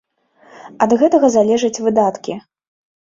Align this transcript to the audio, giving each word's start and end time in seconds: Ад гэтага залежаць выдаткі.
Ад 0.85 0.95
гэтага 1.03 1.29
залежаць 1.37 1.81
выдаткі. 1.89 2.33